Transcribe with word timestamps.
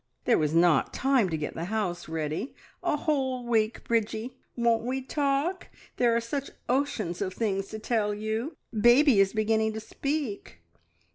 There 0.25 0.39
was 0.39 0.55
not 0.55 0.95
time 0.95 1.29
to 1.29 1.37
get 1.37 1.53
the 1.53 1.65
house 1.65 2.09
ready. 2.09 2.55
A 2.81 2.97
whole 2.97 3.45
week, 3.45 3.83
Bridgie! 3.83 4.35
Won't 4.55 4.81
we 4.83 5.03
talk! 5.03 5.67
There 5.97 6.15
are 6.15 6.19
such 6.19 6.49
oceans 6.67 7.21
of 7.21 7.35
things 7.35 7.67
to 7.67 7.77
tell 7.77 8.11
you. 8.11 8.57
Baby 8.73 9.19
is 9.19 9.31
beginning 9.31 9.73
to 9.73 9.79
speak!" 9.79 10.63